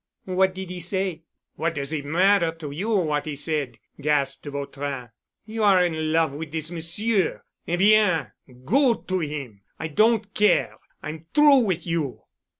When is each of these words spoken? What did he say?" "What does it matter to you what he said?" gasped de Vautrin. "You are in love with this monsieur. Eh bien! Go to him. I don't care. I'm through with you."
What 0.25 0.55
did 0.55 0.71
he 0.71 0.79
say?" 0.79 1.21
"What 1.57 1.75
does 1.75 1.93
it 1.93 2.05
matter 2.05 2.51
to 2.53 2.71
you 2.71 2.89
what 2.89 3.27
he 3.27 3.35
said?" 3.35 3.77
gasped 4.01 4.41
de 4.41 4.49
Vautrin. 4.49 5.09
"You 5.45 5.61
are 5.61 5.85
in 5.85 6.11
love 6.11 6.31
with 6.33 6.51
this 6.51 6.71
monsieur. 6.71 7.43
Eh 7.67 7.75
bien! 7.77 8.31
Go 8.65 8.95
to 8.95 9.19
him. 9.19 9.61
I 9.77 9.89
don't 9.89 10.33
care. 10.33 10.73
I'm 11.03 11.27
through 11.35 11.65
with 11.65 11.85
you." 11.85 12.23